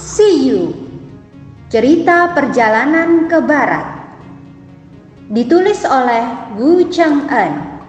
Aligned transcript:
See 0.00 0.48
You. 0.48 0.72
Cerita 1.68 2.32
Perjalanan 2.32 3.28
ke 3.28 3.36
Barat. 3.44 4.16
Ditulis 5.28 5.84
oleh 5.84 6.56
Wu 6.56 6.88
Cheng 6.88 7.28
En 7.28 7.84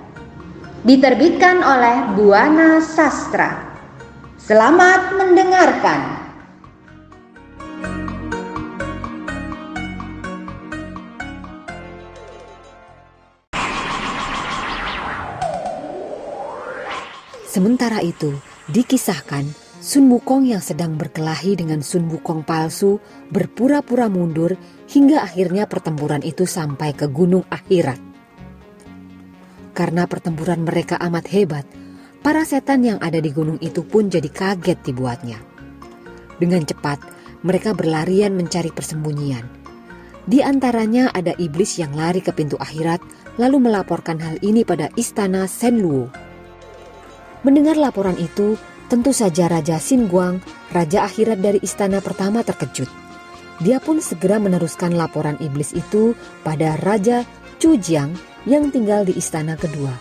Diterbitkan 0.84 1.64
oleh 1.64 2.12
Buana 2.20 2.84
Sastra. 2.84 3.80
Selamat 4.36 5.16
mendengarkan. 5.16 6.20
Sementara 17.48 18.04
itu, 18.04 18.36
dikisahkan 18.68 19.61
Sun 19.82 20.14
Wukong 20.14 20.46
yang 20.46 20.62
sedang 20.62 20.94
berkelahi 20.94 21.58
dengan 21.58 21.82
Sun 21.82 22.06
Wukong 22.06 22.46
palsu 22.46 23.02
berpura-pura 23.34 24.14
mundur 24.14 24.54
hingga 24.86 25.26
akhirnya 25.26 25.66
pertempuran 25.66 26.22
itu 26.22 26.46
sampai 26.46 26.94
ke 26.94 27.10
gunung 27.10 27.42
akhirat. 27.50 27.98
Karena 29.74 30.06
pertempuran 30.06 30.62
mereka 30.62 31.02
amat 31.02 31.26
hebat, 31.34 31.66
para 32.22 32.46
setan 32.46 32.86
yang 32.86 33.02
ada 33.02 33.18
di 33.18 33.34
gunung 33.34 33.58
itu 33.58 33.82
pun 33.82 34.06
jadi 34.06 34.30
kaget 34.30 34.86
dibuatnya. 34.86 35.42
Dengan 36.38 36.62
cepat, 36.62 37.02
mereka 37.42 37.74
berlarian 37.74 38.38
mencari 38.38 38.70
persembunyian. 38.70 39.50
Di 40.30 40.46
antaranya 40.46 41.10
ada 41.10 41.34
iblis 41.42 41.82
yang 41.82 41.98
lari 41.98 42.22
ke 42.22 42.30
pintu 42.30 42.54
akhirat 42.62 43.02
lalu 43.42 43.58
melaporkan 43.66 44.22
hal 44.22 44.38
ini 44.46 44.62
pada 44.62 44.94
istana 44.94 45.50
Senluo. 45.50 46.14
Mendengar 47.42 47.74
laporan 47.82 48.22
itu, 48.22 48.54
tentu 48.92 49.16
saja 49.16 49.48
Raja 49.48 49.80
Guang, 50.12 50.44
Raja 50.76 51.08
akhirat 51.08 51.40
dari 51.40 51.64
istana 51.64 52.04
pertama 52.04 52.44
terkejut. 52.44 52.92
Dia 53.64 53.80
pun 53.80 54.04
segera 54.04 54.36
meneruskan 54.36 55.00
laporan 55.00 55.40
iblis 55.40 55.72
itu 55.72 56.12
pada 56.44 56.76
Raja 56.76 57.24
Chujiang 57.56 58.12
yang 58.44 58.68
tinggal 58.68 59.08
di 59.08 59.16
istana 59.16 59.56
kedua. 59.56 59.96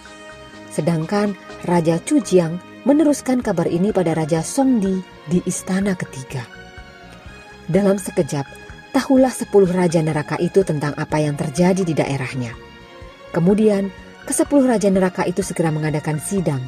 Sedangkan 0.74 1.38
Raja 1.70 2.02
Chujiang 2.02 2.58
meneruskan 2.82 3.46
kabar 3.46 3.70
ini 3.70 3.94
pada 3.94 4.10
Raja 4.10 4.42
Songdi 4.42 4.98
di 5.30 5.38
istana 5.46 5.94
ketiga. 5.94 6.42
Dalam 7.70 7.94
sekejap, 7.94 8.42
tahulah 8.90 9.30
sepuluh 9.30 9.70
raja 9.70 10.02
neraka 10.02 10.34
itu 10.42 10.66
tentang 10.66 10.98
apa 10.98 11.22
yang 11.22 11.38
terjadi 11.38 11.86
di 11.86 11.94
daerahnya. 11.94 12.58
Kemudian, 13.30 13.94
kesepuluh 14.26 14.66
raja 14.66 14.90
neraka 14.90 15.22
itu 15.22 15.46
segera 15.46 15.70
mengadakan 15.70 16.18
sidang 16.18 16.58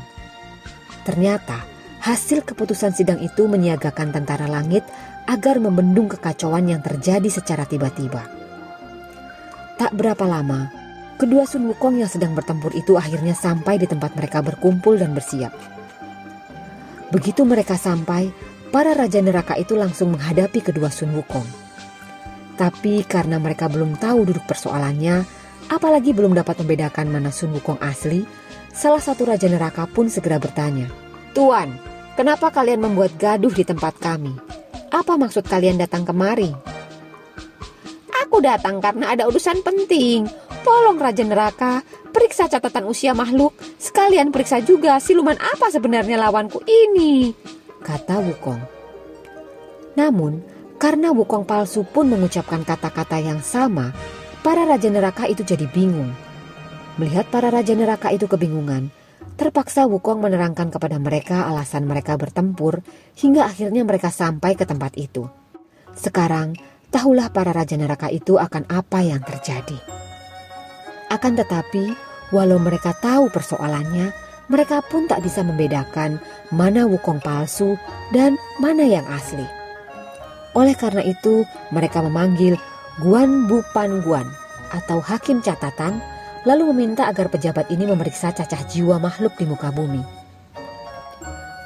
Ternyata 1.02 1.71
hasil 2.02 2.42
keputusan 2.42 2.92
sidang 2.92 3.22
itu 3.22 3.46
menyiagakan 3.46 4.10
tentara 4.10 4.50
langit 4.50 4.82
agar 5.30 5.62
membendung 5.62 6.10
kekacauan 6.10 6.66
yang 6.66 6.82
terjadi 6.82 7.30
secara 7.30 7.62
tiba-tiba. 7.62 8.26
Tak 9.78 9.94
berapa 9.94 10.26
lama, 10.26 10.66
kedua 11.16 11.46
Sun 11.46 11.70
Wukong 11.70 12.02
yang 12.02 12.10
sedang 12.10 12.34
bertempur 12.34 12.74
itu 12.74 12.98
akhirnya 12.98 13.38
sampai 13.38 13.78
di 13.78 13.86
tempat 13.86 14.18
mereka 14.18 14.42
berkumpul 14.42 14.98
dan 14.98 15.14
bersiap. 15.14 15.54
Begitu 17.14 17.46
mereka 17.46 17.78
sampai, 17.78 18.34
para 18.74 18.98
raja 18.98 19.22
neraka 19.22 19.54
itu 19.54 19.78
langsung 19.78 20.18
menghadapi 20.18 20.58
kedua 20.58 20.90
Sun 20.90 21.14
Wukong. 21.14 21.46
Tapi 22.58 23.06
karena 23.06 23.38
mereka 23.38 23.70
belum 23.70 23.94
tahu 23.96 24.26
duduk 24.26 24.44
persoalannya, 24.50 25.22
apalagi 25.70 26.10
belum 26.10 26.34
dapat 26.34 26.66
membedakan 26.66 27.06
mana 27.08 27.30
Sun 27.30 27.54
Wukong 27.54 27.78
asli, 27.78 28.26
Salah 28.72 29.04
satu 29.04 29.28
raja 29.28 29.52
neraka 29.52 29.84
pun 29.84 30.08
segera 30.08 30.40
bertanya, 30.40 30.88
Tuan, 31.36 31.76
kenapa 32.14 32.52
kalian 32.52 32.84
membuat 32.84 33.16
gaduh 33.16 33.52
di 33.52 33.64
tempat 33.64 33.96
kami? 33.98 34.32
Apa 34.92 35.16
maksud 35.16 35.48
kalian 35.48 35.80
datang 35.80 36.04
kemari? 36.04 36.52
Aku 38.24 38.40
datang 38.40 38.80
karena 38.80 39.12
ada 39.12 39.28
urusan 39.28 39.64
penting. 39.64 40.28
Tolong 40.62 40.96
Raja 41.00 41.24
Neraka, 41.26 41.82
periksa 42.14 42.46
catatan 42.46 42.86
usia 42.86 43.12
makhluk, 43.12 43.56
sekalian 43.82 44.30
periksa 44.30 44.62
juga 44.62 45.02
siluman 45.02 45.34
apa 45.34 45.72
sebenarnya 45.74 46.22
lawanku 46.22 46.62
ini, 46.62 47.34
kata 47.82 48.22
Wukong. 48.22 48.62
Namun, 49.98 50.38
karena 50.78 51.10
Wukong 51.10 51.42
palsu 51.42 51.82
pun 51.82 52.06
mengucapkan 52.06 52.62
kata-kata 52.62 53.18
yang 53.18 53.42
sama, 53.42 53.90
para 54.46 54.62
Raja 54.62 54.86
Neraka 54.86 55.26
itu 55.26 55.42
jadi 55.42 55.66
bingung 55.66 56.14
Melihat 57.00 57.24
para 57.32 57.48
raja 57.48 57.72
neraka 57.72 58.12
itu 58.12 58.28
kebingungan, 58.28 58.92
terpaksa 59.36 59.88
Wukong 59.88 60.22
menerangkan 60.22 60.70
kepada 60.70 61.00
mereka 61.02 61.48
alasan 61.48 61.88
mereka 61.88 62.14
bertempur 62.14 62.84
hingga 63.18 63.48
akhirnya 63.48 63.82
mereka 63.82 64.12
sampai 64.12 64.54
ke 64.54 64.64
tempat 64.68 64.94
itu. 64.94 65.26
Sekarang, 65.92 66.56
tahulah 66.92 67.32
para 67.32 67.50
raja 67.50 67.76
neraka 67.76 68.08
itu 68.08 68.36
akan 68.36 68.68
apa 68.68 69.04
yang 69.04 69.20
terjadi. 69.24 69.76
Akan 71.12 71.36
tetapi, 71.36 71.92
walau 72.32 72.56
mereka 72.56 72.96
tahu 72.96 73.28
persoalannya, 73.28 74.12
mereka 74.48 74.84
pun 74.84 75.08
tak 75.08 75.24
bisa 75.24 75.44
membedakan 75.44 76.20
mana 76.52 76.84
Wukong 76.88 77.20
palsu 77.20 77.76
dan 78.12 78.36
mana 78.60 78.84
yang 78.84 79.04
asli. 79.08 79.44
Oleh 80.52 80.76
karena 80.76 81.00
itu, 81.04 81.48
mereka 81.72 82.04
memanggil 82.04 82.60
Guan 83.00 83.48
Bupan 83.48 84.04
Guan 84.04 84.28
atau 84.72 85.00
hakim 85.00 85.40
catatan 85.40 86.00
lalu 86.44 86.74
meminta 86.74 87.06
agar 87.06 87.30
pejabat 87.30 87.70
ini 87.70 87.86
memeriksa 87.86 88.34
cacah 88.34 88.62
jiwa 88.66 88.98
makhluk 88.98 89.34
di 89.38 89.46
muka 89.46 89.70
bumi. 89.70 90.02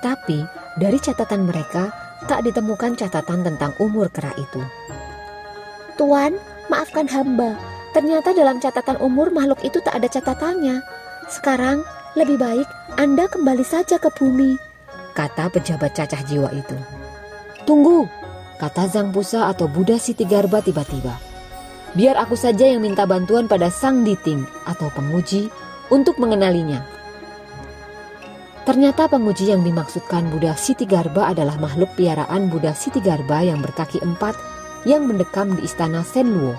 Tapi 0.05 0.39
dari 0.77 0.99
catatan 1.01 1.49
mereka 1.49 1.91
tak 2.29 2.45
ditemukan 2.45 2.97
catatan 2.97 3.45
tentang 3.45 3.73
umur 3.81 4.13
kera 4.13 4.33
itu. 4.37 4.61
Tuan, 5.97 6.37
maafkan 6.69 7.09
hamba. 7.09 7.57
Ternyata 7.97 8.37
dalam 8.37 8.61
catatan 8.61 9.01
umur 9.01 9.33
makhluk 9.33 9.65
itu 9.65 9.81
tak 9.81 9.97
ada 9.97 10.09
catatannya. 10.13 10.85
Sekarang 11.33 11.81
lebih 12.13 12.37
baik 12.37 12.69
Anda 13.01 13.25
kembali 13.29 13.65
saja 13.65 13.97
ke 13.97 14.13
bumi, 14.13 14.57
kata 15.17 15.49
pejabat 15.49 15.97
cacah 15.97 16.21
jiwa 16.29 16.53
itu. 16.53 16.77
Tunggu, 17.65 18.05
kata 18.61 18.87
Zhang 18.93 19.11
Pusa 19.11 19.49
atau 19.49 19.67
Buddha 19.67 19.97
Siti 19.97 20.29
Garba 20.29 20.61
tiba-tiba. 20.61 21.26
Biar 21.97 22.21
aku 22.21 22.37
saja 22.37 22.69
yang 22.69 22.85
minta 22.85 23.09
bantuan 23.09 23.49
pada 23.49 23.73
sang 23.73 24.05
diting 24.05 24.45
atau 24.69 24.93
penguji 24.93 25.49
untuk 25.89 26.21
mengenalinya. 26.21 26.85
Ternyata 28.69 29.09
penguji 29.09 29.49
yang 29.49 29.65
dimaksudkan 29.65 30.29
Buddha 30.29 30.53
Siti 30.61 30.85
Garba 30.85 31.33
adalah 31.33 31.57
makhluk 31.57 31.89
piaraan 31.97 32.53
Buddha 32.53 32.77
Siti 32.77 33.01
Garba 33.01 33.41
yang 33.41 33.65
berkaki 33.65 33.97
empat 34.05 34.37
yang 34.85 35.09
mendekam 35.09 35.57
di 35.57 35.65
istana 35.65 36.05
Senluo. 36.05 36.53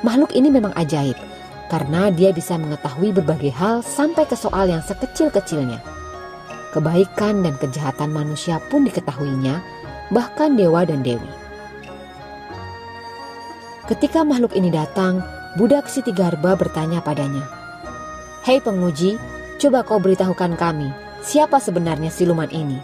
Makhluk 0.00 0.32
ini 0.32 0.48
memang 0.48 0.72
ajaib 0.72 1.20
karena 1.68 2.08
dia 2.08 2.32
bisa 2.32 2.56
mengetahui 2.56 3.12
berbagai 3.12 3.52
hal 3.52 3.84
sampai 3.84 4.24
ke 4.24 4.40
soal 4.40 4.72
yang 4.72 4.80
sekecil-kecilnya. 4.80 5.84
Kebaikan 6.72 7.44
dan 7.44 7.60
kejahatan 7.60 8.08
manusia 8.08 8.56
pun 8.72 8.88
diketahuinya, 8.88 9.60
bahkan 10.14 10.56
dewa 10.56 10.86
dan 10.88 11.04
dewi. 11.04 11.43
Ketika 13.84 14.24
makhluk 14.24 14.56
ini 14.56 14.72
datang, 14.72 15.20
budak 15.60 15.92
Siti 15.92 16.08
Garba 16.08 16.56
bertanya 16.56 17.04
padanya, 17.04 17.44
Hei 18.40 18.56
penguji, 18.56 19.20
coba 19.60 19.84
kau 19.84 20.00
beritahukan 20.00 20.56
kami, 20.56 20.88
siapa 21.20 21.60
sebenarnya 21.60 22.08
siluman 22.08 22.48
ini? 22.48 22.80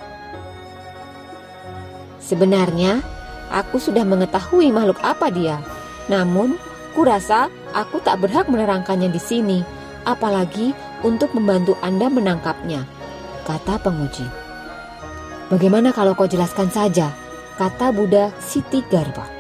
Sebenarnya, 2.21 3.01
aku 3.49 3.81
sudah 3.81 4.05
mengetahui 4.05 4.69
makhluk 4.69 5.01
apa 5.01 5.33
dia. 5.33 5.65
Namun, 6.13 6.61
kurasa 6.93 7.49
aku 7.73 8.05
tak 8.05 8.21
berhak 8.21 8.53
menerangkannya 8.53 9.09
di 9.09 9.21
sini, 9.25 9.65
apalagi 10.05 10.77
untuk 11.01 11.33
membantu 11.33 11.81
Anda 11.81 12.13
menangkapnya, 12.13 12.85
kata 13.49 13.81
penguji. 13.81 14.29
Bagaimana 15.49 15.97
kalau 15.97 16.13
kau 16.13 16.29
jelaskan 16.29 16.69
saja, 16.69 17.09
kata 17.57 17.89
Buddha 17.89 18.37
Siti 18.37 18.85
Garba. 18.85 19.40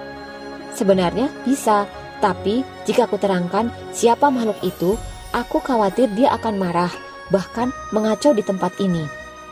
Sebenarnya 0.80 1.28
bisa, 1.44 1.84
tapi 2.24 2.64
jika 2.88 3.04
aku 3.04 3.20
terangkan 3.20 3.68
siapa 3.92 4.32
makhluk 4.32 4.56
itu, 4.64 4.96
aku 5.36 5.60
khawatir 5.60 6.08
dia 6.16 6.32
akan 6.32 6.56
marah, 6.56 6.88
bahkan 7.28 7.68
mengacau 7.92 8.32
di 8.32 8.40
tempat 8.40 8.72
ini, 8.80 9.04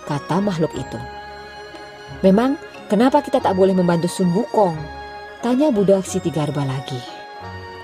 kata 0.08 0.40
makhluk 0.40 0.72
itu. 0.72 0.96
Memang, 2.24 2.56
kenapa 2.88 3.20
kita 3.20 3.44
tak 3.44 3.52
boleh 3.60 3.76
membantu 3.76 4.08
Sun 4.08 4.32
Wukong? 4.32 4.80
Tanya 5.44 5.68
budak 5.68 6.08
Siti 6.08 6.32
Garba 6.32 6.64
lagi. 6.64 6.96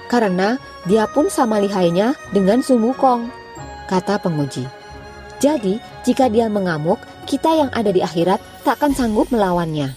Karena 0.08 0.56
dia 0.88 1.04
pun 1.04 1.28
sama 1.28 1.60
lihainya 1.60 2.16
dengan 2.32 2.64
Sun 2.64 2.80
Wukong, 2.80 3.28
kata 3.92 4.24
penguji. 4.24 4.64
Jadi, 5.36 5.76
jika 6.00 6.32
dia 6.32 6.48
mengamuk, 6.48 6.96
kita 7.28 7.52
yang 7.52 7.68
ada 7.76 7.92
di 7.92 8.00
akhirat 8.00 8.40
tak 8.64 8.80
akan 8.80 8.96
sanggup 8.96 9.28
melawannya. 9.28 9.92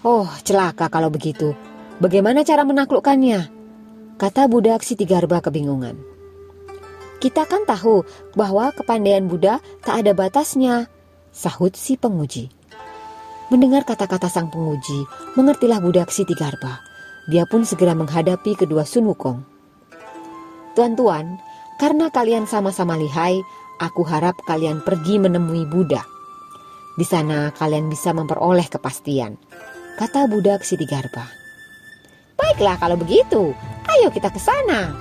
Oh, 0.00 0.24
celaka 0.40 0.88
kalau 0.88 1.12
begitu. 1.12 1.52
Bagaimana 1.96 2.44
cara 2.44 2.60
menaklukkannya? 2.60 3.48
Kata 4.20 4.52
Siti 4.84 5.08
Garba 5.08 5.40
kebingungan. 5.40 5.96
Kita 7.16 7.48
kan 7.48 7.64
tahu 7.64 8.04
bahwa 8.36 8.68
kepandaian 8.76 9.24
Buddha 9.24 9.64
tak 9.80 10.04
ada 10.04 10.12
batasnya, 10.12 10.92
sahut 11.32 11.72
si 11.72 11.96
penguji. 11.96 12.52
Mendengar 13.48 13.88
kata-kata 13.88 14.28
sang 14.28 14.52
penguji, 14.52 15.08
mengertilah 15.40 15.80
Siti 16.12 16.36
Garba. 16.36 16.84
Dia 17.32 17.48
pun 17.48 17.64
segera 17.64 17.96
menghadapi 17.96 18.60
kedua 18.60 18.84
Sun 18.84 19.08
Wukong. 19.08 19.40
Tuan-tuan, 20.76 21.40
karena 21.80 22.12
kalian 22.12 22.44
sama-sama 22.44 23.00
lihai, 23.00 23.40
aku 23.80 24.04
harap 24.04 24.36
kalian 24.44 24.84
pergi 24.84 25.16
menemui 25.16 25.64
Buddha. 25.64 26.04
Di 27.00 27.08
sana 27.08 27.56
kalian 27.56 27.88
bisa 27.88 28.12
memperoleh 28.12 28.68
kepastian, 28.68 29.40
kata 29.96 30.28
budak 30.28 30.60
Siti 30.60 30.84
Garba. 30.84 31.45
Baiklah 32.36 32.76
kalau 32.76 33.00
begitu, 33.00 33.56
ayo 33.88 34.08
kita 34.12 34.28
ke 34.28 34.36
sana, 34.36 34.92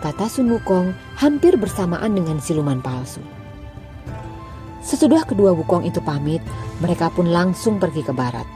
kata 0.00 0.32
Sun 0.32 0.48
Wukong 0.48 0.96
hampir 1.20 1.60
bersamaan 1.60 2.16
dengan 2.16 2.40
siluman 2.40 2.80
palsu. 2.80 3.20
Sesudah 4.80 5.28
kedua 5.28 5.52
Wukong 5.52 5.84
itu 5.84 6.00
pamit, 6.00 6.40
mereka 6.80 7.12
pun 7.12 7.28
langsung 7.28 7.76
pergi 7.76 8.00
ke 8.00 8.16
barat. 8.16 8.48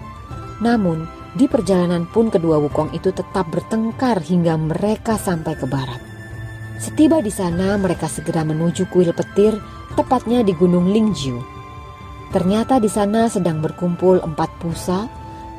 Namun, 0.64 1.04
di 1.36 1.44
perjalanan 1.44 2.08
pun 2.08 2.32
kedua 2.32 2.56
Wukong 2.64 2.96
itu 2.96 3.12
tetap 3.12 3.44
bertengkar 3.52 4.24
hingga 4.24 4.56
mereka 4.56 5.20
sampai 5.20 5.52
ke 5.52 5.68
barat. 5.68 6.00
Setiba 6.80 7.20
di 7.20 7.28
sana, 7.28 7.76
mereka 7.76 8.08
segera 8.08 8.40
menuju 8.40 8.88
kuil 8.88 9.12
petir, 9.12 9.60
tepatnya 10.00 10.40
di 10.40 10.56
Gunung 10.56 10.88
Lingjiu. 10.88 11.38
Ternyata 12.32 12.80
di 12.80 12.88
sana 12.88 13.28
sedang 13.28 13.60
berkumpul 13.60 14.24
empat 14.24 14.50
pusa, 14.58 15.06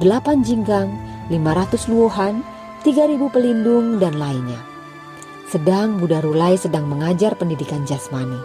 delapan 0.01 0.41
jinggang, 0.44 0.89
lima 1.31 1.56
ratus 1.56 1.88
luohan, 1.88 2.44
tiga 2.85 3.09
ribu 3.09 3.33
pelindung, 3.33 3.97
dan 3.97 4.13
lainnya. 4.21 4.61
Sedang 5.49 5.97
Buddha 5.97 6.21
Rulai 6.21 6.53
sedang 6.53 6.85
mengajar 6.85 7.33
pendidikan 7.33 7.81
jasmani. 7.81 8.37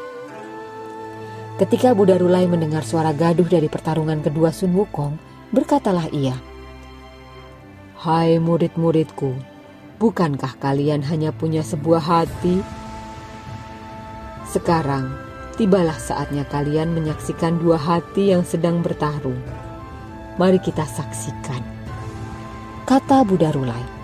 Ketika 1.61 1.93
Buddha 1.93 2.17
Rulai 2.17 2.49
mendengar 2.49 2.81
suara 2.81 3.13
gaduh 3.13 3.45
dari 3.45 3.69
pertarungan 3.69 4.25
kedua 4.25 4.49
Sun 4.49 4.73
Wukong, 4.73 5.21
berkatalah 5.53 6.09
ia, 6.09 6.33
Hai 8.01 8.41
murid-muridku, 8.41 9.37
bukankah 10.01 10.57
kalian 10.57 11.05
hanya 11.05 11.37
punya 11.37 11.61
sebuah 11.61 12.01
hati? 12.01 12.65
Sekarang, 14.49 15.21
tibalah 15.61 16.01
saatnya 16.01 16.49
kalian 16.49 16.97
menyaksikan 16.97 17.61
dua 17.61 17.77
hati 17.77 18.33
yang 18.33 18.41
sedang 18.41 18.81
bertarung. 18.81 19.37
Mari 20.41 20.57
kita 20.65 20.89
saksikan. 20.89 21.61
Kata 22.89 23.21
Buddha 23.21 23.53
Rulai. 23.53 24.00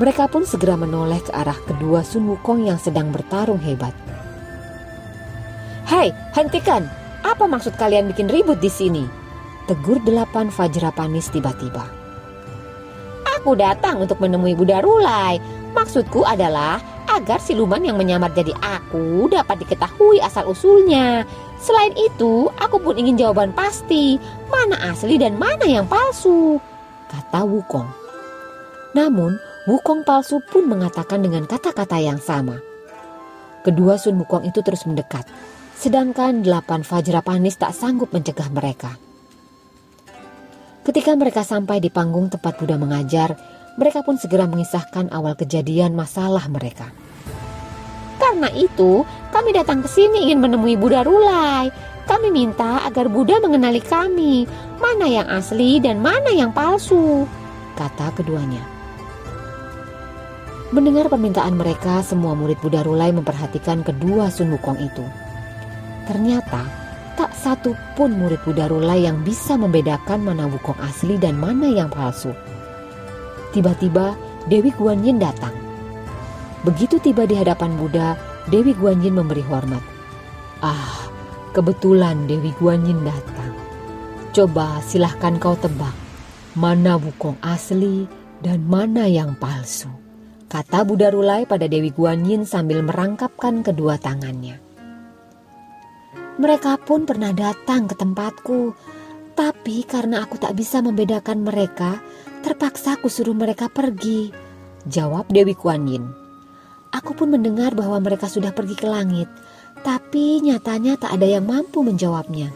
Mereka 0.00 0.32
pun 0.32 0.48
segera 0.48 0.80
menoleh 0.80 1.20
ke 1.20 1.28
arah 1.28 1.60
kedua 1.68 2.00
Sun 2.00 2.24
Wukong 2.24 2.64
yang 2.64 2.80
sedang 2.80 3.12
bertarung 3.12 3.60
hebat. 3.60 3.92
Hei, 5.84 6.08
hentikan! 6.32 6.88
Apa 7.20 7.44
maksud 7.44 7.76
kalian 7.76 8.08
bikin 8.08 8.32
ribut 8.32 8.64
di 8.64 8.72
sini? 8.72 9.04
Tegur 9.68 10.00
delapan 10.00 10.48
Fajra 10.48 10.88
Panis 10.88 11.28
tiba-tiba. 11.28 11.84
Aku 13.36 13.52
datang 13.52 14.00
untuk 14.00 14.24
menemui 14.24 14.56
Buddha 14.56 14.80
Rulai. 14.80 15.36
Maksudku 15.76 16.24
adalah 16.24 16.80
agar 17.12 17.36
siluman 17.36 17.84
yang 17.84 18.00
menyamar 18.00 18.32
jadi 18.32 18.56
aku 18.56 19.28
dapat 19.28 19.60
diketahui 19.60 20.16
asal-usulnya. 20.24 21.28
Selain 21.60 21.92
itu, 22.00 22.48
aku 22.56 22.80
pun 22.80 22.96
ingin 22.96 23.20
jawaban 23.20 23.52
pasti, 23.52 24.16
mana 24.48 24.80
asli 24.96 25.20
dan 25.20 25.36
mana 25.36 25.68
yang 25.68 25.84
palsu, 25.84 26.56
kata 27.12 27.44
Wukong. 27.44 27.84
Namun, 28.96 29.36
Wukong 29.68 30.08
palsu 30.08 30.40
pun 30.40 30.64
mengatakan 30.64 31.20
dengan 31.20 31.44
kata-kata 31.44 32.00
yang 32.00 32.16
sama. 32.16 32.56
Kedua 33.60 34.00
Sun 34.00 34.16
Wukong 34.16 34.48
itu 34.48 34.64
terus 34.64 34.88
mendekat, 34.88 35.28
sedangkan 35.76 36.40
delapan 36.40 36.80
Fajra 36.80 37.20
Panis 37.20 37.60
tak 37.60 37.76
sanggup 37.76 38.08
mencegah 38.08 38.48
mereka. 38.48 38.96
Ketika 40.80 41.12
mereka 41.12 41.44
sampai 41.44 41.76
di 41.76 41.92
panggung 41.92 42.32
tempat 42.32 42.56
Buddha 42.56 42.80
mengajar, 42.80 43.36
mereka 43.76 44.00
pun 44.00 44.16
segera 44.16 44.48
mengisahkan 44.48 45.12
awal 45.12 45.36
kejadian 45.36 45.92
masalah 45.92 46.48
mereka. 46.48 46.88
Karena 48.16 48.48
itu, 48.56 49.04
kami 49.28 49.52
datang 49.52 49.84
ke 49.84 49.88
sini 49.92 50.24
ingin 50.24 50.40
menemui 50.40 50.80
Buddha 50.80 51.04
Rulai. 51.04 51.68
Kami 52.08 52.32
minta 52.32 52.80
agar 52.88 53.12
Buddha 53.12 53.36
mengenali 53.44 53.84
kami, 53.84 54.48
mana 54.80 55.04
yang 55.04 55.28
asli 55.28 55.84
dan 55.84 56.00
mana 56.00 56.32
yang 56.32 56.48
palsu, 56.48 57.28
kata 57.76 58.08
keduanya. 58.16 58.69
Mendengar 60.70 61.10
permintaan 61.10 61.58
mereka, 61.58 61.98
semua 61.98 62.38
murid 62.38 62.62
Buddha 62.62 62.86
Rulai 62.86 63.10
memperhatikan 63.10 63.82
kedua 63.82 64.30
Sun 64.30 64.54
Wukong 64.54 64.78
itu. 64.78 65.02
Ternyata 66.06 66.62
tak 67.18 67.34
satu 67.34 67.74
pun 67.98 68.14
murid 68.14 68.38
Buddha 68.46 68.70
Rulai 68.70 69.02
yang 69.02 69.20
bisa 69.26 69.58
membedakan 69.58 70.22
mana 70.22 70.48
wukong 70.48 70.78
asli 70.78 71.18
dan 71.18 71.36
mana 71.42 71.68
yang 71.68 71.90
palsu. 71.92 72.30
Tiba-tiba 73.50 74.14
Dewi 74.46 74.70
Guanyin 74.72 75.18
datang. 75.18 75.52
Begitu 76.62 77.02
tiba 77.02 77.26
di 77.26 77.34
hadapan 77.34 77.76
Buddha, 77.76 78.16
Dewi 78.48 78.72
Guanyin 78.72 79.18
memberi 79.20 79.44
hormat. 79.44 79.84
Ah, 80.64 81.10
kebetulan 81.52 82.24
Dewi 82.24 82.54
Guanyin 82.56 83.04
datang. 83.04 83.52
Coba 84.32 84.78
silahkan 84.86 85.34
kau 85.36 85.58
tebak, 85.58 85.92
mana 86.54 86.94
wukong 86.94 87.36
asli 87.42 88.08
dan 88.38 88.64
mana 88.64 89.10
yang 89.10 89.36
palsu. 89.36 89.99
Kata 90.50 90.82
Buddha 90.82 91.14
Rulai 91.14 91.46
pada 91.46 91.70
Dewi 91.70 91.94
Guanyin 91.94 92.42
sambil 92.42 92.82
merangkapkan 92.82 93.62
kedua 93.62 94.02
tangannya. 94.02 94.58
Mereka 96.42 96.82
pun 96.82 97.06
pernah 97.06 97.30
datang 97.30 97.86
ke 97.86 97.94
tempatku, 97.94 98.74
tapi 99.38 99.86
karena 99.86 100.26
aku 100.26 100.42
tak 100.42 100.58
bisa 100.58 100.82
membedakan 100.82 101.46
mereka, 101.46 102.02
terpaksa 102.42 102.98
aku 102.98 103.06
suruh 103.06 103.36
mereka 103.36 103.70
pergi. 103.70 104.34
Jawab 104.90 105.30
Dewi 105.30 105.54
Kuan 105.54 105.86
Yin. 105.86 106.02
Aku 106.90 107.14
pun 107.14 107.30
mendengar 107.30 107.78
bahwa 107.78 108.02
mereka 108.02 108.26
sudah 108.26 108.50
pergi 108.50 108.74
ke 108.74 108.90
langit, 108.90 109.30
tapi 109.86 110.42
nyatanya 110.42 110.98
tak 110.98 111.14
ada 111.14 111.30
yang 111.30 111.46
mampu 111.46 111.86
menjawabnya. 111.86 112.50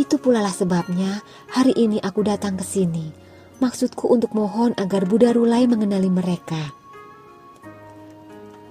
Itu 0.00 0.16
pula 0.16 0.40
lah 0.40 0.54
sebabnya 0.54 1.20
hari 1.52 1.76
ini 1.76 2.00
aku 2.00 2.24
datang 2.24 2.56
ke 2.56 2.64
sini. 2.64 3.12
Maksudku 3.60 4.08
untuk 4.08 4.32
mohon 4.32 4.72
agar 4.80 5.04
Buddha 5.04 5.36
Rulai 5.36 5.68
mengenali 5.68 6.08
mereka. 6.08 6.83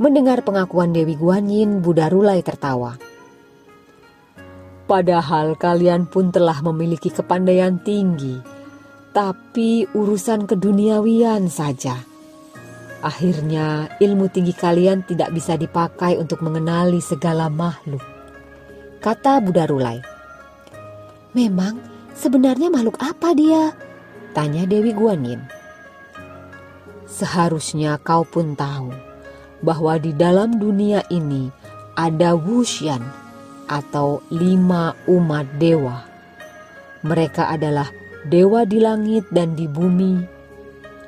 Mendengar 0.03 0.43
pengakuan 0.43 0.91
Dewi 0.91 1.15
Guanyin, 1.15 1.79
Buddha 1.79 2.11
Rulai 2.11 2.43
tertawa. 2.43 2.99
Padahal 4.83 5.55
kalian 5.55 6.11
pun 6.11 6.27
telah 6.27 6.59
memiliki 6.59 7.07
kepandaian 7.07 7.79
tinggi, 7.79 8.35
tapi 9.15 9.87
urusan 9.95 10.43
keduniawian 10.43 11.47
saja. 11.47 12.03
Akhirnya, 12.99 13.95
ilmu 14.03 14.27
tinggi 14.27 14.51
kalian 14.51 15.07
tidak 15.07 15.31
bisa 15.31 15.55
dipakai 15.55 16.19
untuk 16.19 16.43
mengenali 16.43 16.99
segala 16.99 17.47
makhluk. 17.47 18.03
Kata 18.99 19.39
Buddha 19.39 19.63
Rulai. 19.71 20.03
Memang, 21.31 21.79
sebenarnya 22.11 22.67
makhluk 22.67 22.99
apa 22.99 23.31
dia? 23.31 23.71
Tanya 24.35 24.67
Dewi 24.67 24.91
Guanin. 24.91 25.39
Seharusnya 27.07 27.95
kau 28.03 28.27
pun 28.27 28.51
tahu 28.59 29.12
bahwa 29.63 29.95
di 29.95 30.11
dalam 30.11 30.59
dunia 30.59 31.01
ini 31.07 31.47
ada 31.95 32.35
Wushan 32.35 32.99
atau 33.71 34.19
lima 34.27 34.91
umat 35.07 35.47
dewa. 35.55 36.03
Mereka 37.03 37.47
adalah 37.47 37.87
dewa 38.27 38.67
di 38.67 38.79
langit 38.83 39.27
dan 39.31 39.55
di 39.55 39.67
bumi, 39.67 40.19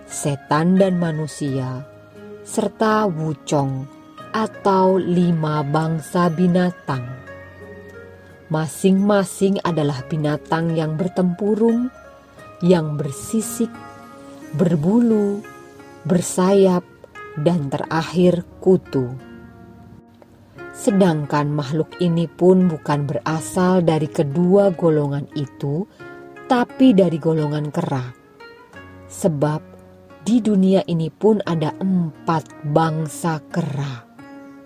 setan 0.08 0.80
dan 0.80 0.96
manusia, 0.96 1.84
serta 2.48 3.08
wucong 3.12 3.88
atau 4.32 5.00
lima 5.00 5.64
bangsa 5.64 6.32
binatang. 6.32 7.04
Masing-masing 8.46 9.58
adalah 9.66 10.06
binatang 10.06 10.78
yang 10.78 11.00
bertempurung, 11.00 11.90
yang 12.62 12.94
bersisik, 12.94 13.72
berbulu, 14.54 15.42
bersayap, 16.06 16.86
dan 17.40 17.68
terakhir 17.68 18.48
kutu. 18.64 19.12
Sedangkan 20.76 21.52
makhluk 21.56 21.96
ini 22.04 22.28
pun 22.28 22.68
bukan 22.68 23.08
berasal 23.08 23.80
dari 23.80 24.12
kedua 24.12 24.76
golongan 24.76 25.24
itu, 25.40 25.88
tapi 26.52 26.92
dari 26.92 27.16
golongan 27.16 27.72
kera. 27.72 28.06
Sebab 29.08 29.62
di 30.28 30.44
dunia 30.44 30.84
ini 30.90 31.08
pun 31.08 31.40
ada 31.48 31.72
empat 31.80 32.68
bangsa 32.68 33.40
kera. 33.48 34.04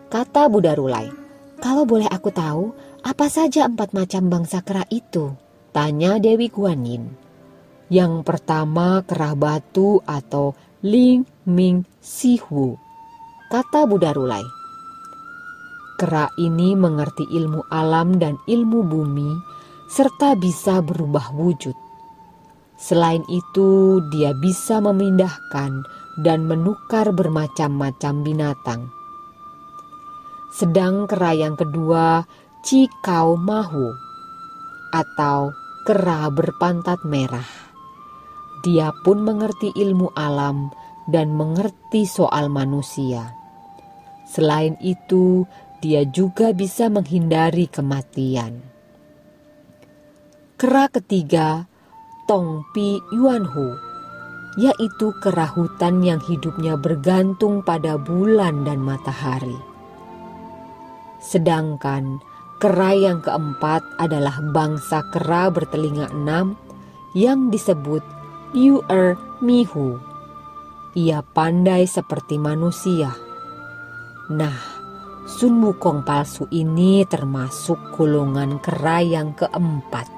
Kata 0.10 0.50
Buddha 0.50 0.74
Rulai, 0.74 1.14
kalau 1.62 1.86
boleh 1.86 2.10
aku 2.10 2.34
tahu, 2.34 2.74
apa 3.06 3.30
saja 3.30 3.70
empat 3.70 3.94
macam 3.94 4.32
bangsa 4.32 4.66
kera 4.66 4.88
itu? 4.90 5.36
Tanya 5.70 6.18
Dewi 6.18 6.50
Guanyin. 6.50 7.14
Yang 7.94 8.26
pertama 8.26 9.06
kera 9.06 9.38
batu 9.38 10.02
atau 10.08 10.58
Ling 10.80 11.28
Ming 11.44 11.84
Sihu. 12.00 12.80
Kata 13.52 13.84
Buddha 13.84 14.16
Rulai. 14.16 14.48
Kera 16.00 16.32
ini 16.40 16.72
mengerti 16.72 17.28
ilmu 17.36 17.68
alam 17.68 18.16
dan 18.16 18.40
ilmu 18.48 18.88
bumi, 18.88 19.28
serta 19.92 20.40
bisa 20.40 20.80
berubah 20.80 21.36
wujud. 21.36 21.76
Selain 22.80 23.20
itu, 23.28 24.00
dia 24.08 24.32
bisa 24.32 24.80
memindahkan 24.80 25.84
dan 26.24 26.48
menukar 26.48 27.12
bermacam-macam 27.12 28.14
binatang. 28.24 28.88
Sedang 30.56 31.12
kera 31.12 31.36
yang 31.36 31.60
kedua, 31.60 32.24
Cikau 32.64 33.36
Mahu, 33.36 33.88
atau 34.96 35.52
kera 35.84 36.32
berpantat 36.32 37.04
merah. 37.04 37.59
Dia 38.60 38.92
pun 39.06 39.24
mengerti 39.24 39.72
ilmu 39.72 40.12
alam 40.20 40.74
dan 41.08 41.32
mengerti 41.32 42.04
soal 42.04 42.52
manusia. 42.52 43.34
Selain 44.30 44.76
itu, 44.84 45.48
dia 45.80 46.04
juga 46.04 46.52
bisa 46.52 46.92
menghindari 46.92 47.72
kematian. 47.72 48.62
Kera 50.60 50.92
ketiga, 50.92 51.72
Tong 52.28 52.68
Pi 52.76 53.00
Yuanhu, 53.16 53.80
yaitu 54.60 55.16
kera 55.24 55.48
hutan 55.48 56.04
yang 56.04 56.20
hidupnya 56.20 56.76
bergantung 56.76 57.64
pada 57.64 57.96
bulan 57.96 58.68
dan 58.68 58.84
matahari. 58.84 59.56
Sedangkan 61.24 62.20
kera 62.60 62.92
yang 62.92 63.24
keempat 63.24 63.88
adalah 64.04 64.36
bangsa 64.52 65.00
kera 65.16 65.48
bertelinga 65.48 66.12
enam 66.12 66.60
yang 67.16 67.48
disebut 67.48 68.19
Yuer 68.50 69.14
Mihu. 69.46 70.02
Ia 70.98 71.22
pandai 71.22 71.86
seperti 71.86 72.42
manusia. 72.42 73.14
Nah, 74.34 74.58
Sun 75.30 75.62
Wukong 75.62 76.02
palsu 76.02 76.50
ini 76.50 77.06
termasuk 77.06 77.94
golongan 77.94 78.58
kera 78.58 79.06
yang 79.06 79.38
keempat. 79.38 80.10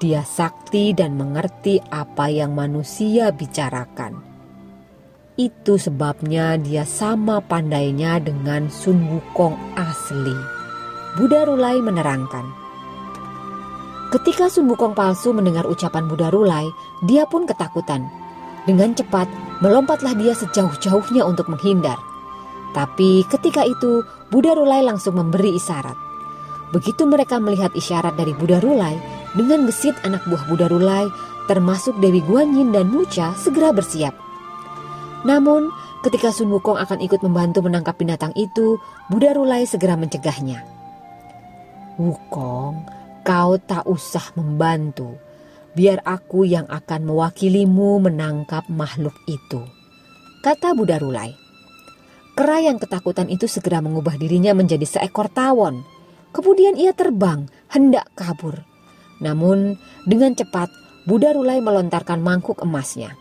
Dia 0.00 0.24
sakti 0.24 0.96
dan 0.96 1.20
mengerti 1.20 1.76
apa 1.92 2.32
yang 2.32 2.56
manusia 2.56 3.28
bicarakan. 3.36 4.24
Itu 5.36 5.76
sebabnya 5.76 6.56
dia 6.56 6.88
sama 6.88 7.44
pandainya 7.44 8.16
dengan 8.16 8.72
Sun 8.72 9.12
Wukong 9.12 9.76
asli. 9.76 10.32
Buddha 11.20 11.44
Rulai 11.44 11.84
menerangkan. 11.84 12.63
Ketika 14.14 14.46
Sun 14.46 14.70
Wukong 14.70 14.94
palsu 14.94 15.34
mendengar 15.34 15.66
ucapan 15.66 16.06
Buddha 16.06 16.30
Rulai, 16.30 16.70
dia 17.02 17.26
pun 17.26 17.50
ketakutan. 17.50 18.06
Dengan 18.62 18.94
cepat, 18.94 19.26
melompatlah 19.58 20.14
dia 20.14 20.30
sejauh-jauhnya 20.38 21.26
untuk 21.26 21.50
menghindar. 21.50 21.98
Tapi 22.70 23.26
ketika 23.26 23.66
itu, 23.66 24.06
Buddha 24.30 24.54
Rulai 24.54 24.86
langsung 24.86 25.18
memberi 25.18 25.58
isyarat. 25.58 25.98
Begitu 26.70 27.02
mereka 27.10 27.42
melihat 27.42 27.74
isyarat 27.74 28.14
dari 28.14 28.30
Buddha 28.38 28.62
Rulai, 28.62 28.94
dengan 29.34 29.66
gesit 29.66 29.98
anak 30.06 30.22
buah 30.30 30.46
Buddha 30.46 30.70
Rulai, 30.70 31.10
termasuk 31.50 31.98
Dewi 31.98 32.22
Guanyin 32.22 32.70
dan 32.70 32.94
Nucha 32.94 33.34
segera 33.34 33.74
bersiap. 33.74 34.14
Namun, 35.26 35.74
ketika 36.06 36.30
Sun 36.30 36.54
Wukong 36.54 36.78
akan 36.78 37.02
ikut 37.02 37.18
membantu 37.26 37.66
menangkap 37.66 37.98
binatang 37.98 38.30
itu, 38.38 38.78
Buddha 39.10 39.34
Rulai 39.34 39.66
segera 39.66 39.98
mencegahnya. 39.98 40.62
Wukong, 41.98 42.93
kau 43.24 43.56
tak 43.56 43.88
usah 43.88 44.36
membantu. 44.36 45.16
Biar 45.74 46.04
aku 46.06 46.46
yang 46.46 46.68
akan 46.70 47.08
mewakilimu 47.08 48.06
menangkap 48.06 48.68
makhluk 48.70 49.16
itu. 49.26 49.64
Kata 50.44 50.76
Buddha 50.76 51.00
Rulai. 51.00 51.34
Kera 52.36 52.62
yang 52.62 52.78
ketakutan 52.78 53.26
itu 53.32 53.48
segera 53.50 53.80
mengubah 53.80 54.14
dirinya 54.20 54.54
menjadi 54.54 54.84
seekor 54.86 55.32
tawon. 55.32 55.82
Kemudian 56.30 56.78
ia 56.78 56.92
terbang, 56.94 57.50
hendak 57.72 58.06
kabur. 58.14 58.62
Namun 59.18 59.80
dengan 60.06 60.36
cepat 60.36 60.68
Buddha 61.08 61.32
Rulai 61.34 61.58
melontarkan 61.64 62.20
mangkuk 62.22 62.62
emasnya. 62.62 63.16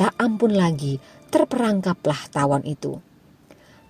Tak 0.00 0.16
ampun 0.18 0.56
lagi 0.56 0.98
terperangkaplah 1.30 2.32
tawon 2.32 2.64
itu. 2.66 2.98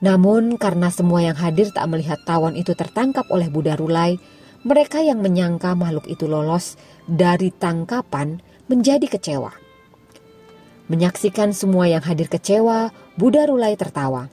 Namun 0.03 0.59
karena 0.59 0.91
semua 0.91 1.23
yang 1.23 1.39
hadir 1.39 1.71
tak 1.71 1.87
melihat 1.87 2.19
tawon 2.27 2.59
itu 2.59 2.75
tertangkap 2.75 3.25
oleh 3.31 3.47
Buddha 3.47 3.79
Rulai, 3.79 4.19
mereka 4.63 5.03
yang 5.03 5.19
menyangka 5.19 5.75
makhluk 5.75 6.07
itu 6.07 6.31
lolos 6.31 6.79
dari 7.11 7.51
tangkapan 7.51 8.39
menjadi 8.71 9.11
kecewa. 9.11 9.51
Menyaksikan 10.87 11.51
semua 11.51 11.91
yang 11.91 12.03
hadir 12.03 12.31
kecewa, 12.31 12.95
Buddha 13.19 13.47
Rulai 13.47 13.75
tertawa. 13.75 14.31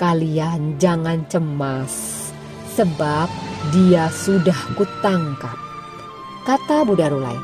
Kalian 0.00 0.80
jangan 0.80 1.28
cemas, 1.28 2.28
sebab 2.72 3.28
dia 3.72 4.08
sudah 4.12 4.56
kutangkap. 4.76 5.56
Kata 6.44 6.84
Buddha 6.84 7.08
Rulai. 7.08 7.36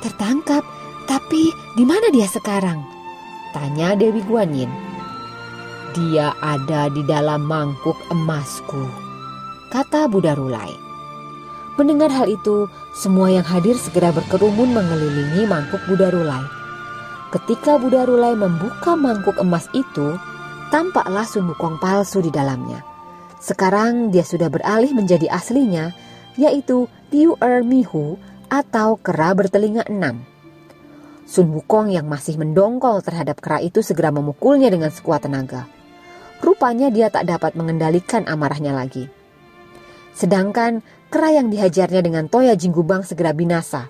Tertangkap, 0.00 0.62
tapi 1.06 1.52
di 1.74 1.84
mana 1.86 2.08
dia 2.10 2.26
sekarang? 2.26 2.80
Tanya 3.50 3.98
Dewi 3.98 4.22
Guanyin. 4.24 4.70
Dia 5.90 6.34
ada 6.38 6.86
di 6.86 7.02
dalam 7.02 7.50
mangkuk 7.50 7.98
emasku. 8.14 8.99
Kata 9.70 10.10
Buddha 10.10 10.34
Rulai. 10.34 10.74
Mendengar 11.78 12.10
hal 12.10 12.26
itu, 12.26 12.66
semua 12.90 13.30
yang 13.30 13.46
hadir 13.46 13.78
segera 13.78 14.10
berkerumun 14.10 14.66
mengelilingi 14.66 15.46
mangkuk 15.46 15.78
Buddha 15.86 16.10
Rulai. 16.10 16.42
Ketika 17.30 17.78
Buddha 17.78 18.02
Rulai 18.02 18.34
membuka 18.34 18.98
mangkuk 18.98 19.38
emas 19.38 19.70
itu, 19.70 20.18
tampaklah 20.74 21.22
Sun 21.22 21.46
Wukong 21.54 21.78
palsu 21.78 22.18
di 22.18 22.34
dalamnya. 22.34 22.82
Sekarang 23.38 24.10
dia 24.10 24.26
sudah 24.26 24.50
beralih 24.50 24.90
menjadi 24.90 25.30
aslinya, 25.30 25.94
yaitu 26.34 26.90
Liu 27.14 27.38
Er 27.38 27.62
Mihu 27.62 28.18
atau 28.50 28.98
kera 28.98 29.38
bertelinga 29.38 29.86
enam. 29.86 30.26
Sun 31.30 31.54
Wukong 31.54 31.94
yang 31.94 32.10
masih 32.10 32.42
mendongkol 32.42 33.06
terhadap 33.06 33.38
kera 33.38 33.62
itu 33.62 33.86
segera 33.86 34.10
memukulnya 34.10 34.66
dengan 34.66 34.90
sekuat 34.90 35.30
tenaga. 35.30 35.70
Rupanya 36.42 36.90
dia 36.90 37.06
tak 37.06 37.30
dapat 37.30 37.54
mengendalikan 37.54 38.26
amarahnya 38.26 38.74
lagi. 38.74 39.19
Sedangkan 40.20 40.84
kera 41.08 41.32
yang 41.32 41.48
dihajarnya 41.48 42.04
dengan 42.04 42.28
Toya 42.28 42.52
Jinggubang 42.52 43.08
segera 43.08 43.32
binasa. 43.32 43.88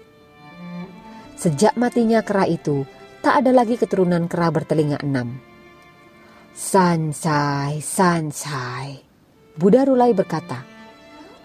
Sejak 1.34 1.74
matinya 1.74 2.22
kera 2.22 2.46
itu, 2.46 2.86
tak 3.18 3.42
ada 3.42 3.50
lagi 3.50 3.74
keturunan 3.74 4.30
kera 4.30 4.54
bertelinga 4.54 5.02
enam. 5.02 5.42
Sansai, 6.54 7.82
sansai. 7.82 9.02
Buddha 9.58 9.82
Rulai 9.82 10.14
berkata, 10.14 10.62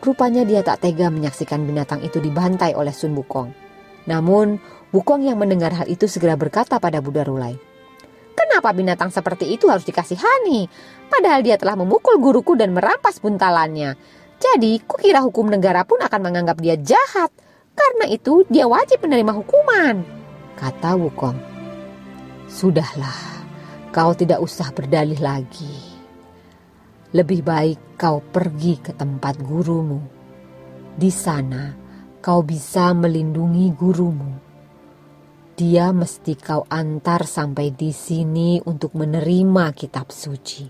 rupanya 0.06 0.46
dia 0.46 0.62
tak 0.62 0.86
tega 0.86 1.10
menyaksikan 1.10 1.65
binatang 1.65 2.06
itu 2.06 2.22
dibantai 2.22 2.77
oleh 2.77 2.94
Sun 2.94 3.18
Wukong. 3.18 3.50
Namun, 4.06 4.62
Wukong 4.94 5.25
yang 5.25 5.42
mendengar 5.42 5.74
hal 5.74 5.89
itu 5.89 6.06
segera 6.06 6.38
berkata 6.38 6.77
pada 6.77 7.01
Buddha 7.01 7.25
Rulai, 7.25 7.58
Kenapa 8.36 8.70
binatang 8.75 9.10
seperti 9.10 9.50
itu 9.50 9.65
harus 9.68 9.88
dikasihani? 9.88 10.70
Padahal 11.10 11.42
dia 11.42 11.58
telah 11.58 11.74
memukul 11.74 12.22
guruku 12.22 12.54
dan 12.54 12.75
merampas 12.75 13.18
buntalannya. 13.18 13.96
Jadi, 14.46 14.78
kukira 14.86 15.25
hukum 15.25 15.50
negara 15.50 15.82
pun 15.82 15.98
akan 16.06 16.22
menganggap 16.22 16.62
dia 16.62 16.78
jahat. 16.78 17.34
Karena 17.74 18.06
itu, 18.06 18.46
dia 18.46 18.70
wajib 18.70 19.02
menerima 19.02 19.34
hukuman. 19.42 20.06
Kata 20.54 20.94
Wukong. 20.96 21.36
Sudahlah, 22.46 23.44
kau 23.90 24.14
tidak 24.14 24.40
usah 24.40 24.70
berdalih 24.70 25.18
lagi. 25.18 25.98
Lebih 27.12 27.42
baik 27.42 27.80
kau 27.98 28.22
pergi 28.22 28.78
ke 28.80 28.94
tempat 28.94 29.42
gurumu. 29.42 30.00
Di 30.96 31.10
sana 31.10 31.74
kau 32.22 32.46
bisa 32.46 32.94
melindungi 32.96 33.74
gurumu. 33.74 34.32
Dia 35.56 35.90
mesti 35.96 36.36
kau 36.36 36.68
antar 36.68 37.24
sampai 37.24 37.72
di 37.72 37.96
sini 37.96 38.60
untuk 38.64 38.94
menerima 38.96 39.72
kitab 39.72 40.12
suci. 40.12 40.68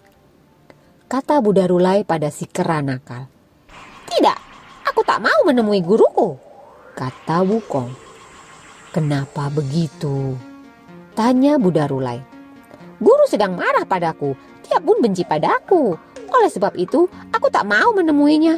Kata 1.05 1.41
Buddha 1.41 1.65
Rulai 1.69 2.05
pada 2.05 2.29
si 2.29 2.49
kera 2.49 2.81
nakal. 2.81 3.34
Tidak, 4.15 4.39
aku 4.87 5.03
tak 5.03 5.19
mau 5.19 5.43
menemui 5.43 5.83
guruku. 5.83 6.39
Kata 6.95 7.43
Wukong. 7.43 7.91
Kenapa 8.95 9.51
begitu? 9.51 10.39
Tanya 11.11 11.59
Buddha 11.59 11.83
Rulai. 11.83 12.23
Guru 12.95 13.27
sedang 13.27 13.59
marah 13.59 13.83
padaku, 13.83 14.31
dia 14.63 14.79
pun 14.79 15.03
benci 15.03 15.27
padaku. 15.27 15.99
Oleh 16.31 16.47
sebab 16.47 16.79
itu, 16.79 17.11
aku 17.35 17.51
tak 17.51 17.67
mau 17.67 17.91
menemuinya. 17.91 18.55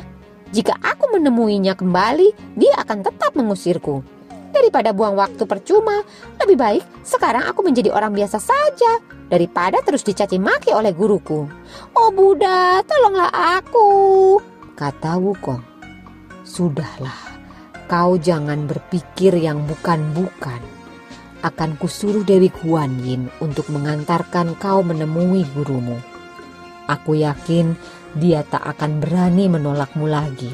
Jika 0.53 0.77
aku 0.77 1.17
menemuinya 1.17 1.73
kembali, 1.73 2.53
dia 2.53 2.77
akan 2.77 3.01
tetap 3.01 3.33
mengusirku. 3.33 4.05
Daripada 4.53 4.93
buang 4.93 5.17
waktu 5.17 5.41
percuma, 5.49 6.05
lebih 6.37 6.53
baik 6.53 6.83
sekarang 7.01 7.49
aku 7.49 7.65
menjadi 7.65 7.89
orang 7.89 8.13
biasa 8.13 8.37
saja 8.37 9.01
daripada 9.25 9.81
terus 9.81 10.05
dicaci 10.05 10.37
maki 10.37 10.69
oleh 10.69 10.93
guruku. 10.93 11.49
Oh 11.97 12.09
Buddha, 12.13 12.85
tolonglah 12.85 13.33
aku, 13.57 13.89
kata 14.77 15.17
Wukong. 15.17 15.65
Sudahlah, 16.45 17.41
kau 17.89 18.13
jangan 18.21 18.69
berpikir 18.69 19.33
yang 19.33 19.65
bukan-bukan. 19.65 20.61
Akan 21.41 21.73
kusuruh 21.81 22.21
Dewi 22.21 22.53
Kuan 22.53 23.01
Yin 23.01 23.33
untuk 23.41 23.73
mengantarkan 23.73 24.53
kau 24.61 24.85
menemui 24.85 25.49
gurumu. 25.57 25.97
Aku 26.85 27.17
yakin 27.17 27.73
dia 28.13 28.45
tak 28.45 28.63
akan 28.77 29.01
berani 29.01 29.49
menolakmu 29.49 30.05
lagi. 30.05 30.53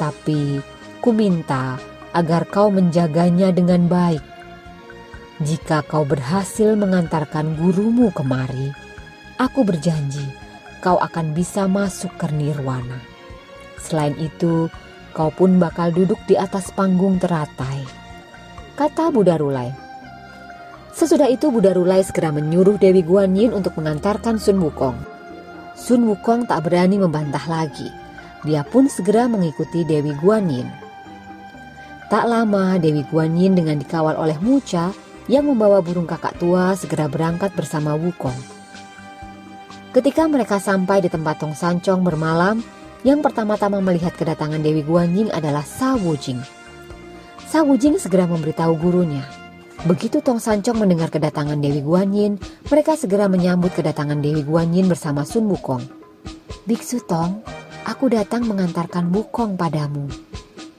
Tapi 0.00 0.64
ku 1.04 1.12
minta 1.12 1.76
agar 2.16 2.48
kau 2.48 2.72
menjaganya 2.72 3.52
dengan 3.52 3.84
baik. 3.84 4.24
Jika 5.44 5.84
kau 5.84 6.08
berhasil 6.08 6.72
mengantarkan 6.80 7.60
gurumu 7.60 8.08
kemari, 8.08 8.72
aku 9.36 9.68
berjanji 9.68 10.24
kau 10.80 10.96
akan 10.96 11.36
bisa 11.36 11.68
masuk 11.68 12.12
ke 12.16 12.28
nirwana. 12.32 13.13
Selain 13.84 14.16
itu, 14.16 14.72
kau 15.12 15.28
pun 15.28 15.60
bakal 15.60 15.92
duduk 15.92 16.16
di 16.24 16.40
atas 16.40 16.72
panggung 16.72 17.20
teratai. 17.20 17.84
Kata 18.80 19.12
Buddha 19.12 19.36
Rulai. 19.36 19.68
Sesudah 20.96 21.28
itu 21.28 21.52
Buddha 21.52 21.76
Rulai 21.76 22.00
segera 22.00 22.32
menyuruh 22.32 22.80
Dewi 22.80 23.04
Guanyin 23.04 23.52
untuk 23.52 23.76
mengantarkan 23.76 24.40
Sun 24.40 24.56
Wukong. 24.64 24.96
Sun 25.76 26.08
Wukong 26.08 26.48
tak 26.48 26.64
berani 26.64 26.96
membantah 26.96 27.44
lagi. 27.44 27.92
Dia 28.48 28.64
pun 28.64 28.88
segera 28.88 29.28
mengikuti 29.28 29.84
Dewi 29.84 30.16
Guanyin. 30.16 30.66
Tak 32.08 32.24
lama 32.24 32.80
Dewi 32.80 33.04
Guanyin 33.04 33.58
dengan 33.58 33.76
dikawal 33.76 34.16
oleh 34.16 34.40
Mucha 34.40 34.96
yang 35.28 35.44
membawa 35.44 35.84
burung 35.84 36.08
kakak 36.08 36.40
tua 36.40 36.72
segera 36.78 37.10
berangkat 37.10 37.52
bersama 37.52 37.98
Wukong. 37.98 38.36
Ketika 39.94 40.26
mereka 40.26 40.58
sampai 40.58 41.02
di 41.02 41.10
tempat 41.10 41.38
Tong 41.38 41.54
Sancong 41.54 42.02
bermalam, 42.02 42.58
yang 43.04 43.20
pertama-tama 43.20 43.84
melihat 43.84 44.16
kedatangan 44.16 44.64
Dewi 44.64 44.80
Guanyin 44.80 45.28
adalah 45.30 45.62
Sa 45.62 45.94
Wujing. 46.00 46.40
Sa 47.44 47.60
Wujing 47.62 48.00
segera 48.00 48.24
memberitahu 48.24 48.74
gurunya 48.80 49.22
Begitu 49.84 50.24
Tong 50.24 50.40
Sancong 50.40 50.80
mendengar 50.80 51.12
kedatangan 51.12 51.60
Dewi 51.60 51.84
Guanyin, 51.84 52.40
mereka 52.72 52.96
segera 52.96 53.28
menyambut 53.28 53.76
kedatangan 53.76 54.16
Dewi 54.24 54.40
Guanyin 54.40 54.88
bersama 54.88 55.28
Sun 55.28 55.44
Wukong. 55.44 55.84
Biksu 56.64 57.04
Tong, 57.04 57.44
aku 57.84 58.08
datang 58.08 58.48
mengantarkan 58.48 59.12
Wukong 59.12 59.60
padamu, 59.60 60.08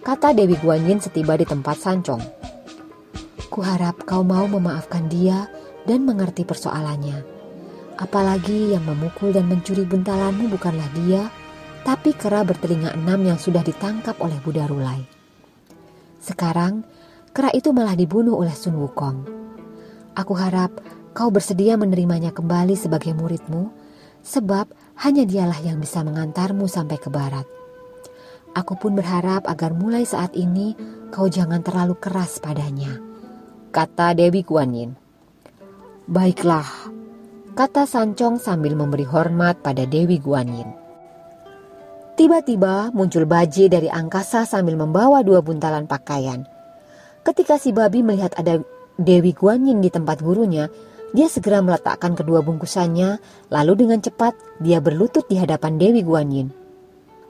kata 0.01 0.33
Dewi 0.33 0.57
Guanyin 0.57 0.97
setiba 0.97 1.37
di 1.37 1.45
tempat 1.45 1.77
Sancong. 1.77 2.23
Kuharap 3.53 4.09
kau 4.09 4.25
mau 4.25 4.49
memaafkan 4.49 5.05
dia 5.05 5.45
dan 5.85 6.01
mengerti 6.01 6.41
persoalannya. 6.41 7.21
Apalagi 8.01 8.73
yang 8.73 8.89
memukul 8.89 9.29
dan 9.29 9.45
mencuri 9.45 9.85
buntalanmu 9.85 10.49
bukanlah 10.49 10.89
dia, 10.97 11.29
tapi 11.85 12.17
kera 12.17 12.41
bertelinga 12.41 12.97
enam 12.97 13.21
yang 13.29 13.37
sudah 13.37 13.61
ditangkap 13.61 14.17
oleh 14.17 14.41
Buddha 14.41 14.65
Rulai. 14.65 15.05
Sekarang, 16.17 16.81
kera 17.29 17.53
itu 17.53 17.69
malah 17.69 17.93
dibunuh 17.93 18.33
oleh 18.41 18.57
Sun 18.57 18.81
Wukong. 18.81 19.21
Aku 20.17 20.33
harap 20.33 20.81
kau 21.13 21.29
bersedia 21.29 21.77
menerimanya 21.77 22.33
kembali 22.33 22.73
sebagai 22.73 23.13
muridmu, 23.13 23.69
sebab 24.25 24.65
hanya 25.05 25.29
dialah 25.29 25.61
yang 25.61 25.77
bisa 25.77 26.01
mengantarmu 26.01 26.65
sampai 26.65 26.97
ke 26.97 27.13
barat. 27.13 27.45
Aku 28.57 28.81
pun 28.81 28.97
berharap 28.97 29.45
agar 29.45 29.77
mulai 29.77 30.09
saat 30.09 30.33
ini 30.33 30.73
kau 31.13 31.29
jangan 31.29 31.61
terlalu 31.61 31.93
keras 32.01 32.41
padanya, 32.41 32.97
kata 33.69 34.17
Dewi 34.17 34.41
Kuan 34.41 34.73
Yin. 34.73 34.91
Baiklah, 36.09 36.65
kata 37.53 37.85
Sancong 37.85 38.41
sambil 38.41 38.73
memberi 38.73 39.05
hormat 39.05 39.61
pada 39.61 39.85
Dewi 39.85 40.17
Guan 40.17 40.49
Yin. 40.49 40.84
Tiba-tiba 42.15 42.95
muncul 42.95 43.27
Baji 43.27 43.67
dari 43.67 43.91
angkasa 43.91 44.47
sambil 44.47 44.79
membawa 44.79 45.19
dua 45.21 45.43
buntalan 45.43 45.83
pakaian– 45.85 46.47
Ketika 47.25 47.57
si 47.57 47.73
babi 47.73 48.05
melihat 48.05 48.37
ada 48.37 48.61
Dewi 49.01 49.33
Guanyin 49.33 49.81
di 49.81 49.89
tempat 49.89 50.21
gurunya, 50.21 50.69
dia 51.09 51.25
segera 51.25 51.57
meletakkan 51.57 52.13
kedua 52.13 52.45
bungkusannya, 52.45 53.17
lalu 53.49 53.73
dengan 53.81 53.97
cepat 53.97 54.37
dia 54.61 54.77
berlutut 54.77 55.25
di 55.25 55.41
hadapan 55.41 55.81
Dewi 55.81 56.05
Guanyin. 56.05 56.53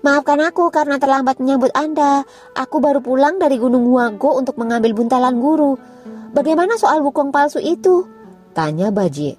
Maafkan 0.04 0.44
aku 0.44 0.68
karena 0.68 1.00
terlambat 1.00 1.40
menyambut 1.40 1.72
Anda. 1.72 2.28
Aku 2.60 2.84
baru 2.84 3.00
pulang 3.00 3.40
dari 3.40 3.56
Gunung 3.56 3.88
Huangko 3.88 4.36
untuk 4.36 4.60
mengambil 4.60 4.92
buntalan 4.92 5.40
guru. 5.40 5.80
Bagaimana 6.36 6.76
soal 6.76 7.00
wukong 7.00 7.32
palsu 7.32 7.64
itu? 7.64 8.04
Tanya 8.52 8.92
Baji. 8.92 9.32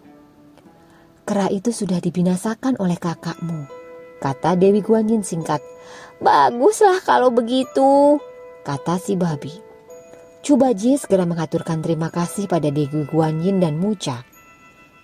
Kera 1.29 1.53
itu 1.53 1.69
sudah 1.69 2.01
dibinasakan 2.01 2.81
oleh 2.81 2.97
kakakmu, 2.97 3.69
kata 4.27 4.59
Dewi 4.59 4.83
Guanyin 4.83 5.23
singkat. 5.23 5.63
Baguslah 6.19 6.99
kalau 7.07 7.31
begitu, 7.31 8.19
kata 8.67 8.99
si 8.99 9.15
babi. 9.15 9.55
Chubaji 10.43 10.99
segera 10.99 11.23
mengaturkan 11.23 11.79
terima 11.79 12.11
kasih 12.11 12.51
pada 12.51 12.67
Dewi 12.75 13.07
Guanyin 13.07 13.63
dan 13.63 13.79
Mucha. 13.79 14.27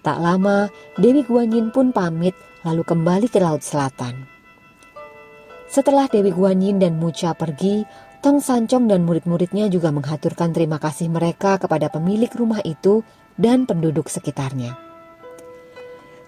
Tak 0.02 0.18
lama, 0.18 0.66
Dewi 0.98 1.22
Guanyin 1.22 1.70
pun 1.70 1.94
pamit 1.94 2.34
lalu 2.66 2.82
kembali 2.82 3.30
ke 3.30 3.38
Laut 3.38 3.62
Selatan. 3.62 4.26
Setelah 5.70 6.10
Dewi 6.10 6.34
Guanyin 6.34 6.82
dan 6.82 6.98
Mucha 6.98 7.30
pergi, 7.38 7.86
Tong 8.22 8.38
Sancong 8.38 8.86
dan 8.86 9.02
murid-muridnya 9.02 9.66
juga 9.66 9.90
mengaturkan 9.90 10.54
terima 10.54 10.78
kasih 10.78 11.10
mereka 11.10 11.58
kepada 11.58 11.90
pemilik 11.90 12.30
rumah 12.34 12.62
itu 12.62 13.02
dan 13.34 13.66
penduduk 13.66 14.06
sekitarnya. 14.06 14.78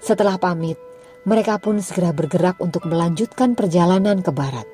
Setelah 0.02 0.38
pamit, 0.42 0.74
mereka 1.24 1.56
pun 1.56 1.80
segera 1.80 2.12
bergerak 2.12 2.60
untuk 2.60 2.84
melanjutkan 2.84 3.56
perjalanan 3.56 4.20
ke 4.20 4.28
barat. 4.28 4.68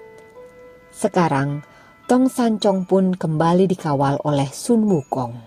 Sekarang, 0.91 1.63
Tong 2.11 2.27
Sancong 2.27 2.91
pun 2.91 3.15
kembali 3.15 3.71
dikawal 3.71 4.19
oleh 4.27 4.51
Sun 4.51 4.83
Wukong. 4.91 5.47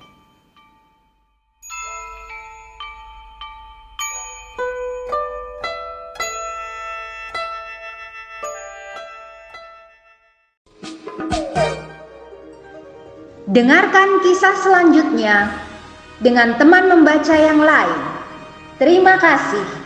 Dengarkan 13.53 14.23
kisah 14.23 14.55
selanjutnya 14.63 15.51
dengan 16.23 16.55
teman 16.55 16.89
membaca 16.89 17.35
yang 17.35 17.59
lain. 17.59 18.01
Terima 18.79 19.19
kasih. 19.19 19.82